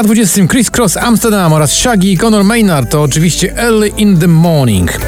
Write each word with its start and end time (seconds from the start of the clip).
Na 0.00 0.04
20 0.04 0.48
Chris 0.48 0.70
Cross 0.70 0.96
Amsterdam 0.96 1.52
oraz 1.52 1.72
Shaggy 1.72 2.08
i 2.08 2.16
Conor 2.16 2.44
Maynard 2.44 2.90
to 2.90 3.02
oczywiście 3.02 3.56
Early 3.56 3.88
in 3.96 4.18
the 4.18 4.28
Morning. 4.28 4.98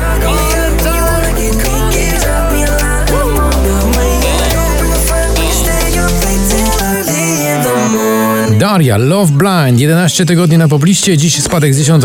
Daria, 8.58 8.96
Love 8.96 9.32
Blind, 9.32 9.80
11 9.80 10.26
tygodni 10.26 10.58
na 10.58 10.68
pobliście, 10.68 11.16
dziś 11.16 11.42
spadek 11.42 11.74
z 11.74 11.78
10 11.78 12.04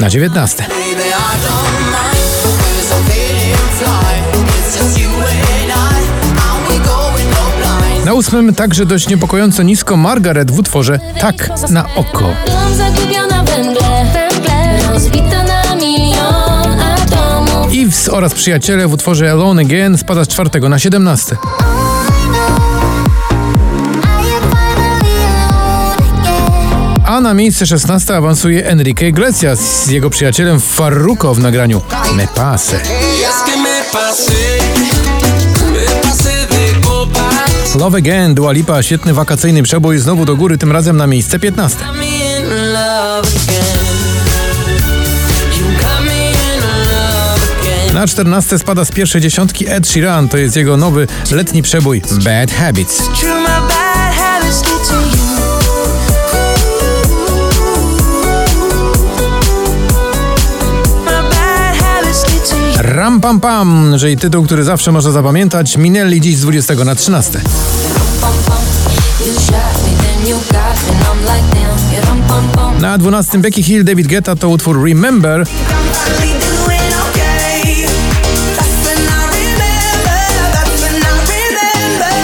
na 0.00 0.10
19. 0.10 0.64
Na 8.04 8.14
ósmym 8.14 8.54
także 8.54 8.86
dość 8.86 9.08
niepokojąco 9.08 9.62
nisko 9.62 9.96
Margaret 9.96 10.50
w 10.50 10.58
utworze 10.58 10.98
Tak 11.20 11.50
na 11.70 11.94
oko. 11.94 12.32
Eves 17.82 18.08
oraz 18.08 18.34
przyjaciele 18.34 18.88
w 18.88 18.92
utworze 18.92 19.30
Alone 19.30 19.62
Again 19.62 19.98
spada 19.98 20.24
z 20.24 20.28
czwartego 20.28 20.68
na 20.68 20.78
17. 20.78 21.36
A 27.06 27.20
na 27.20 27.34
miejsce 27.34 27.66
16 27.66 28.16
awansuje 28.16 28.66
Enrique 28.66 29.08
Iglesias 29.08 29.84
z 29.84 29.88
jego 29.88 30.10
przyjacielem 30.10 30.60
Farruko 30.60 31.34
w 31.34 31.38
nagraniu 31.38 31.80
Me 32.16 32.26
Pase. 32.34 32.80
Love 37.74 37.98
Again, 37.98 38.34
Dua 38.34 38.52
Lipa, 38.52 38.82
świetny 38.82 39.14
wakacyjny 39.14 39.62
przebój 39.62 39.98
znowu 39.98 40.24
do 40.24 40.36
góry, 40.36 40.58
tym 40.58 40.72
razem 40.72 40.96
na 40.96 41.06
miejsce 41.06 41.38
15. 41.38 41.84
Na 47.94 48.06
14 48.06 48.58
spada 48.58 48.84
z 48.84 48.92
pierwszej 48.92 49.20
dziesiątki 49.20 49.68
Ed 49.68 49.88
Sheeran, 49.88 50.28
to 50.28 50.36
jest 50.36 50.56
jego 50.56 50.76
nowy 50.76 51.06
letni 51.30 51.62
przebój 51.62 52.02
Bad 52.24 52.50
Habits. 52.50 53.02
Ram 62.78 63.20
Pam 63.20 63.40
Pam, 63.40 63.98
że 63.98 64.12
i 64.12 64.16
tytuł, 64.16 64.44
który 64.44 64.64
zawsze 64.64 64.92
można 64.92 65.10
zapamiętać, 65.10 65.76
minęli 65.76 66.20
dziś 66.20 66.36
z 66.36 66.40
20 66.40 66.74
na 66.74 66.94
13. 66.94 67.40
Na 72.80 72.98
12 72.98 73.38
Becky 73.38 73.62
Hill, 73.62 73.84
David 73.84 74.06
Guetta 74.06 74.36
to 74.36 74.48
utwór 74.48 74.84
Remember. 74.84 75.46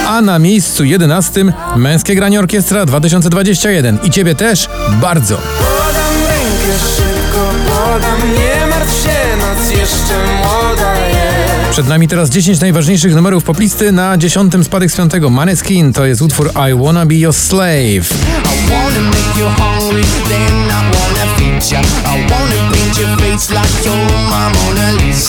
A 0.07 0.21
na 0.21 0.39
miejscu 0.39 0.83
11 0.83 1.45
Męskie 1.75 2.15
Granie 2.15 2.39
Orkiestra 2.39 2.85
2021. 2.85 3.99
I 4.03 4.09
ciebie 4.09 4.35
też 4.35 4.69
bardzo. 5.01 5.37
Podam 5.37 6.15
rękę 6.27 6.79
szybko, 6.95 7.49
podam, 7.67 8.33
nie 8.33 8.67
martw 8.67 9.03
się, 9.03 9.37
noc 9.37 9.60
jeszcze 9.91 10.13
młoda 10.37 10.95
jest. 11.07 11.71
Przed 11.71 11.87
nami 11.87 12.07
teraz 12.07 12.29
10 12.29 12.59
najważniejszych 12.59 13.15
numerów 13.15 13.43
poplisty. 13.43 13.91
Na 13.91 14.17
10 14.17 14.53
spadek 14.63 14.91
z 14.91 14.95
5 14.95 15.11
Maneskin 15.29 15.93
to 15.93 16.05
jest 16.05 16.21
utwór 16.21 16.51
I 16.71 16.83
Wanna 16.83 17.05
Be 17.05 17.15
Your 17.15 17.33
Slave. 17.33 18.13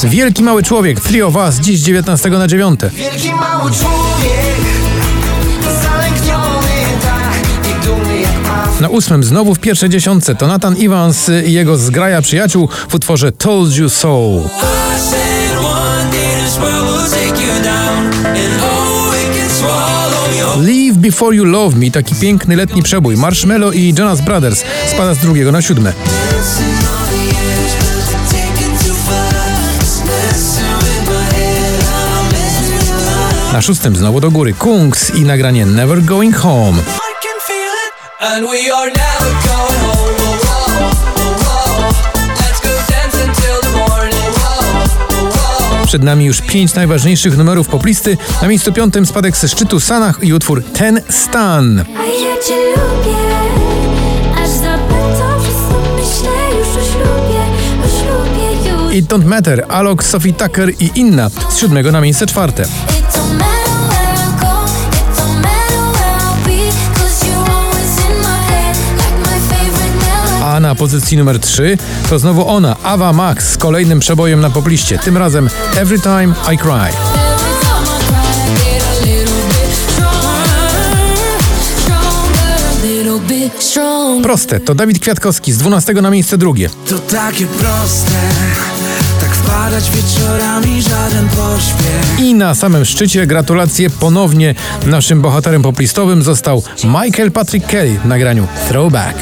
Wielki 0.05 0.43
Mały 0.43 0.63
Człowiek, 0.63 1.01
Trio 1.01 1.31
Was, 1.31 1.61
dziś 1.61 1.81
19 1.81 2.31
na 2.31 2.49
9. 2.49 2.81
Wielki 2.93 3.33
Mały 3.35 3.71
Człowiek 3.71 4.82
Na 8.81 8.89
ósmym 8.89 9.25
znowu 9.25 9.55
w 9.55 9.59
pierwszej 9.59 9.89
dziesiątce 9.89 10.35
to 10.35 10.47
Nathan 10.47 10.77
Evans 10.81 11.31
i 11.47 11.53
jego 11.53 11.77
zgraja 11.77 12.23
przyjaciół 12.23 12.69
w 12.89 12.95
utworze 12.95 13.33
Told 13.33 13.77
You 13.77 13.89
So. 13.89 14.31
Leave 20.57 20.97
Before 20.97 21.37
You 21.37 21.45
Love 21.45 21.77
Me, 21.77 21.91
taki 21.91 22.15
piękny 22.15 22.57
letni 22.57 22.83
przebój. 22.83 23.17
Marshmello 23.17 23.73
i 23.73 23.95
Jonas 23.99 24.21
Brothers 24.21 24.65
spada 24.95 25.15
z 25.15 25.19
drugiego 25.19 25.53
na 25.53 25.63
siódme. 25.63 25.93
Na 33.53 33.63
szóstym 33.63 33.97
znowu 33.97 34.21
do 34.21 34.31
góry 34.31 34.53
Kungs 34.55 35.15
i 35.15 35.23
nagranie 35.23 35.67
Never 35.67 36.05
Going 36.05 36.37
Home. 36.37 36.79
And 38.25 38.47
we 38.47 38.71
are 38.71 38.87
never 38.87 39.33
going 39.47 39.79
home. 39.81 40.93
Przed 45.87 46.03
nami 46.03 46.25
już 46.25 46.41
pięć 46.41 46.75
najważniejszych 46.75 47.37
numerów 47.37 47.69
poplisty. 47.69 48.17
Na 48.43 48.49
miejscu 48.49 48.73
piątym 48.73 49.07
spadek 49.07 49.37
ze 49.37 49.49
szczytu 49.49 49.81
Sanach 49.81 50.19
i 50.23 50.33
utwór 50.33 50.65
Ten 50.65 51.01
Stan. 51.11 51.85
It 58.93 59.07
Don't 59.07 59.25
Matter, 59.25 59.65
Alok, 59.69 60.05
Sophie 60.05 60.33
Tucker 60.33 60.71
i 60.81 60.91
inna 60.95 61.31
z 61.51 61.59
siódmego 61.59 61.93
na 61.93 62.01
miejsce 62.01 62.27
czwarte. 62.27 62.65
Pozycji 70.83 71.17
numer 71.17 71.39
3 71.41 71.79
to 72.11 72.19
znowu 72.19 72.49
ona, 72.49 72.77
Ava 72.83 73.13
Max 73.13 73.49
z 73.53 73.57
kolejnym 73.57 74.01
przebojem 74.01 74.41
na 74.41 74.51
popliście, 74.51 74.99
tym 74.99 75.17
razem 75.17 75.51
Every 75.77 76.01
Time 76.01 76.35
I 76.55 76.59
Cry. 76.59 76.97
Proste, 84.23 84.61
to 84.61 84.75
Dawid 84.75 84.99
Kwiatkowski 84.99 85.53
z 85.53 85.59
12 85.59 85.93
na 85.93 86.11
miejsce 86.11 86.39
drugie. 86.39 86.71
To 86.89 86.99
takie 86.99 87.47
proste 87.47 88.21
wpadać 89.73 89.91
wieczorami 89.91 90.83
żaden 90.83 91.29
pośpiech. 91.29 92.21
I 92.21 92.35
na 92.35 92.55
samym 92.55 92.85
szczycie 92.85 93.27
gratulacje 93.27 93.91
ponownie 93.91 94.55
naszym 94.87 95.23
bohaterem 95.23 95.63
poplistowym 95.63 96.23
został 96.23 96.63
Michael 96.85 97.33
Patrick 97.33 97.67
Kelly 97.67 97.99
w 98.05 98.07
nagraniu 98.07 98.47
Throwback. 98.69 99.17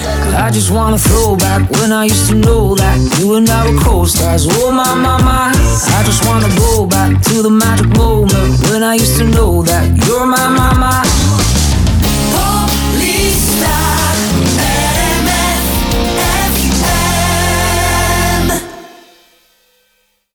I 0.50 0.54
just 0.54 0.70
wanna 0.70 0.98
throw 0.98 1.38
back 1.38 1.70
when 1.70 1.92
I 1.92 2.12
used 2.12 2.28
to 2.28 2.34
know 2.34 2.76
that 2.76 3.20
you 3.20 3.36
and 3.36 3.48
I 3.48 3.72
were 3.72 3.84
co-stars. 3.84 4.46
Oh 4.46 4.72
my, 4.72 4.94
my, 4.94 5.24
my. 5.24 5.52
I 6.00 6.04
just 6.06 6.26
wanna 6.26 6.48
go 6.48 6.86
back 6.86 7.22
to 7.22 7.42
the 7.42 7.50
magic 7.50 7.98
moment 7.98 8.70
when 8.70 8.82
I 8.82 9.00
used 9.00 9.18
to 9.18 9.24
know 9.24 9.62
that 9.62 10.06
you're 10.06 10.26
my, 10.26 10.48
my, 10.48 10.74
my. 10.78 11.59